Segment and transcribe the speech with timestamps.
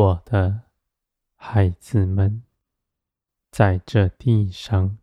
[0.00, 0.62] 我的
[1.34, 2.42] 孩子们，
[3.50, 4.96] 在这地上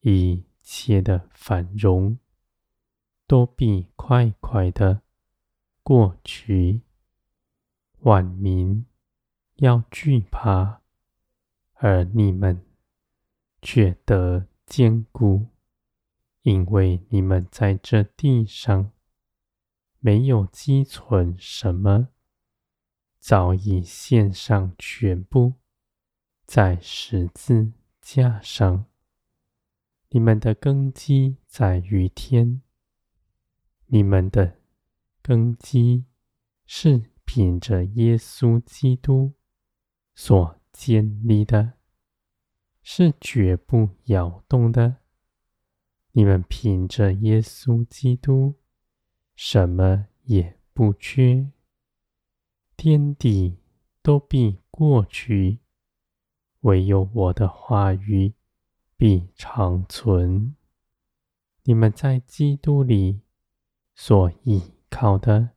[0.00, 2.18] 一切的繁荣，
[3.28, 5.02] 都必快快的
[5.84, 6.80] 过去。
[8.00, 8.84] 万民
[9.58, 10.80] 要惧怕，
[11.74, 12.66] 而你们
[13.62, 15.46] 却得坚固，
[16.42, 18.90] 因为你们在这地上
[20.00, 22.08] 没有积存什么，
[23.26, 25.54] 早已献上全部，
[26.44, 28.86] 在十字架上。
[30.10, 32.62] 你们的根基在于天，
[33.86, 34.60] 你们的
[35.20, 36.04] 根基
[36.66, 37.10] 是。
[37.28, 39.34] 凭着耶稣基督
[40.14, 41.72] 所建立的，
[42.84, 44.98] 是绝不摇动的。
[46.12, 48.54] 你们凭着耶稣基督，
[49.34, 51.50] 什么也不缺。
[52.76, 53.58] 天地
[54.02, 55.60] 都必过去，
[56.60, 58.34] 唯有我的话语
[58.96, 60.54] 必长存。
[61.64, 63.20] 你们在基督里
[63.94, 65.50] 所依靠的。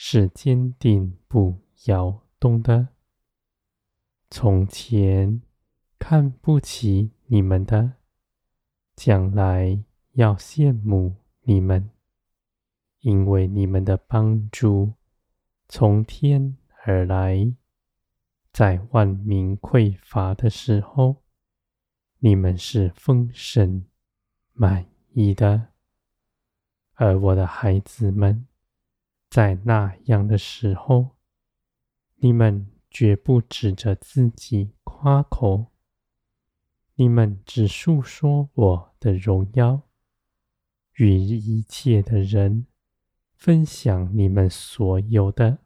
[0.00, 2.90] 是坚定不摇动的。
[4.30, 5.42] 从前
[5.98, 7.94] 看不起你们的，
[8.94, 11.90] 将来要羡慕你们，
[13.00, 14.92] 因为你们的帮助
[15.68, 17.54] 从天而来。
[18.50, 21.22] 在万民匮乏的时候，
[22.18, 23.84] 你们是丰盛
[24.52, 25.68] 满意的，
[26.94, 28.46] 而我的孩子们。
[29.30, 31.10] 在那样的时候，
[32.16, 35.66] 你们绝不指着自己夸口，
[36.94, 39.82] 你们只述说我的荣耀，
[40.94, 42.66] 与一切的人
[43.38, 45.58] 分享你们所有的，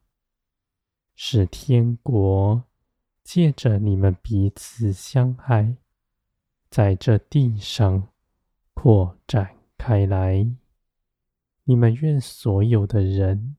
[1.14, 2.64] 使天国
[3.24, 5.78] 借着你们彼此相爱，
[6.68, 8.08] 在这地上
[8.74, 10.46] 扩展开来。
[11.64, 13.56] 你们愿所有的人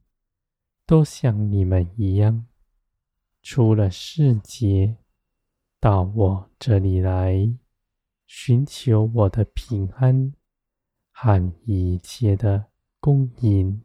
[0.85, 2.45] 都像你们一样，
[3.41, 4.95] 出了世界，
[5.79, 7.51] 到我这里来，
[8.27, 10.31] 寻求我的平安
[11.11, 12.67] 和一切的
[12.99, 13.81] 供应。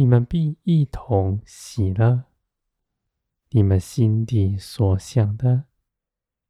[0.00, 2.22] 你们必一同喜乐。
[3.50, 5.64] 你们心底所想的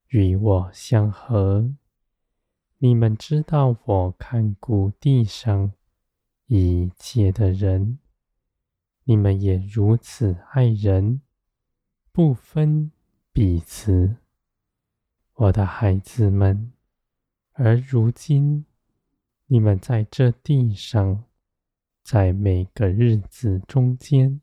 [0.08, 1.72] 与我相合。
[2.76, 5.72] 你们知道我看顾地上。
[6.48, 7.98] 一切的人，
[9.04, 11.22] 你们也如此爱人，
[12.12, 12.92] 不分
[13.32, 14.16] 彼此，
[15.32, 16.72] 我的孩子们。
[17.52, 18.66] 而如今，
[19.46, 21.24] 你们在这地上，
[22.10, 24.40] 在每个日子中间，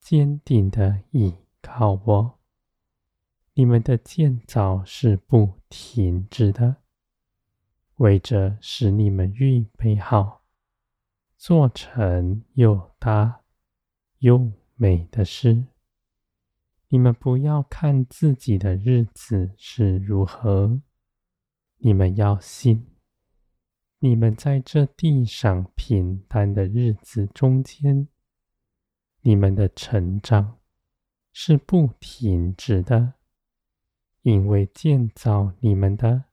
[0.00, 2.40] 坚定的倚靠我。
[3.52, 6.78] 你们的建造是不停止的，
[7.98, 10.42] 为着使你们预备好。
[11.36, 13.42] 做成又大
[14.18, 15.66] 又美的事。
[16.88, 20.80] 你们不要看自己的日子是如何，
[21.76, 22.84] 你们要信，
[24.04, 28.06] 你们在这地上平淡的日子中间，
[29.22, 30.58] 你们的成长
[31.32, 33.14] 是不停止的，
[34.20, 36.24] 因为建造你们的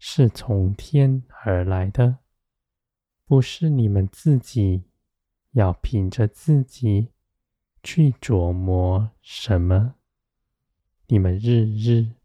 [0.00, 2.18] 是从天而来的。
[3.24, 4.82] 不是你们自己
[5.52, 7.12] 要凭着自己
[7.80, 9.94] 去琢磨什么，
[11.06, 12.16] 你们日日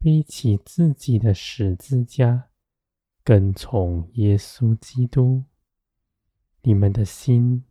[0.00, 2.49] 背起自己的十字架，
[3.22, 5.44] 跟从耶稣基督。
[6.62, 7.64] 你们的心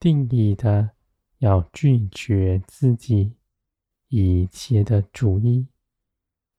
[0.00, 0.90] 定义的
[1.38, 3.36] 要拒绝自己
[4.08, 5.66] 一切的主意，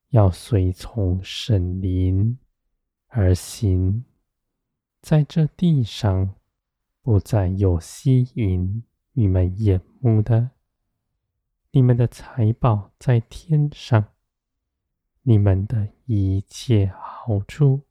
[0.09, 2.37] 要随从圣灵
[3.07, 4.05] 而行。
[5.01, 6.35] 在这地上，
[7.01, 8.83] 不再有吸引
[9.13, 10.51] 你们眼目的。
[11.71, 14.13] 你们的财宝在天上，
[15.23, 17.81] 你们的一切好处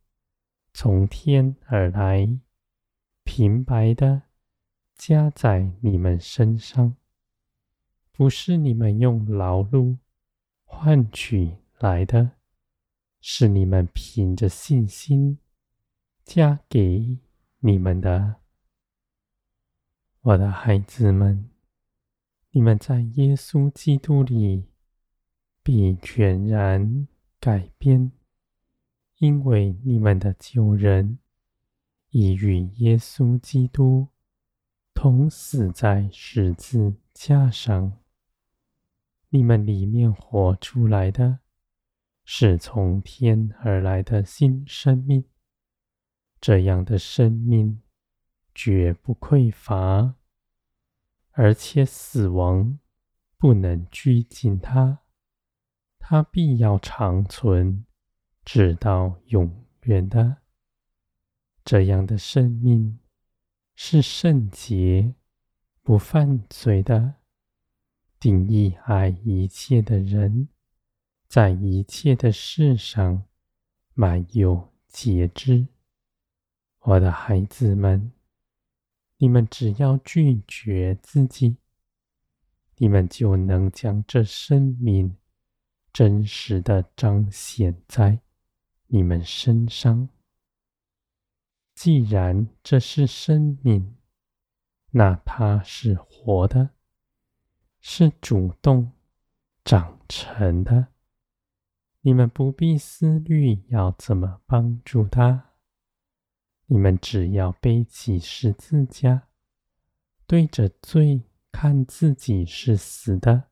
[0.78, 2.38] 从天而来，
[3.24, 4.24] 平白的
[4.94, 6.96] 加在你们身上，
[8.12, 9.96] 不是你们用劳碌
[10.66, 12.32] 换取来的，
[13.22, 15.38] 是你们凭着信心。
[16.22, 17.20] 加给
[17.60, 18.42] 你们的，
[20.20, 21.48] 我的孩子们，
[22.50, 24.66] 你们在耶稣基督里
[25.62, 27.08] 必全然
[27.40, 28.12] 改变，
[29.18, 31.18] 因为你们的旧人
[32.10, 34.08] 已与耶稣基督
[34.92, 37.98] 同死在十字架上。
[39.30, 41.40] 你们里面活出来的，
[42.24, 45.24] 是从天而来的新生命。
[46.40, 47.82] 这样的生命
[48.54, 50.14] 绝不匮乏，
[51.32, 52.78] 而且死亡
[53.38, 54.98] 不能拘禁它，
[55.98, 57.84] 它必要长存，
[58.46, 60.36] 直到永远的。
[61.64, 63.00] 这样的生命
[63.74, 65.16] 是圣洁、
[65.82, 67.16] 不犯罪的，
[68.20, 70.48] 定义爱一切的人，
[71.26, 73.24] 在一切的事上
[73.94, 75.66] 满有节制。
[76.82, 78.12] 我的孩子们，
[79.18, 81.56] 你们只要拒绝自己，
[82.76, 85.16] 你们就能将这生命
[85.92, 88.20] 真实的彰显在
[88.88, 90.08] 你们身上。
[91.74, 93.96] 既然这是生命，
[94.92, 96.70] 那它是活的，
[97.80, 98.92] 是主动
[99.64, 100.88] 长成的。
[102.00, 105.50] 你们不必思虑要怎么帮助它。
[106.66, 109.28] 你们只要背起十字架，
[110.26, 111.22] 对着罪
[111.52, 113.50] 看自己是死的，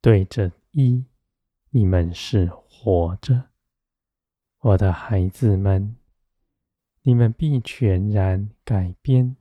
[0.00, 1.04] 对着一，
[1.70, 3.47] 你们是活着。
[4.60, 5.96] 我的孩子们，
[7.02, 9.36] 你们必全然改变，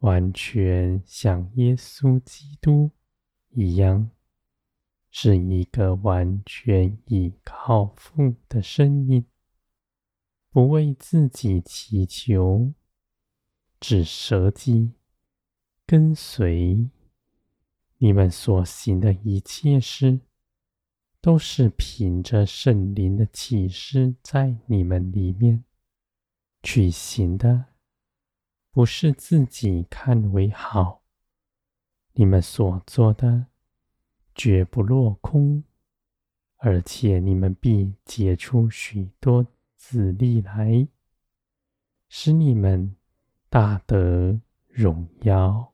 [0.00, 2.90] 完全像耶稣基督
[3.48, 4.10] 一样，
[5.10, 9.24] 是一个完全依靠父的生命。
[10.50, 12.74] 不为自己祈求，
[13.80, 14.92] 只舍己，
[15.86, 16.90] 跟随。
[17.96, 20.20] 你们所行的一切事，
[21.20, 25.64] 都是凭着圣灵的启示在你们里面
[26.62, 27.66] 举行的，
[28.70, 31.02] 不是自己看为好。
[32.12, 33.46] 你们所做的
[34.34, 35.64] 绝不落空，
[36.56, 39.46] 而且你们必结出许多。
[39.82, 40.86] 子粒来，
[42.10, 42.94] 使你们
[43.48, 44.38] 大得
[44.68, 45.69] 荣耀。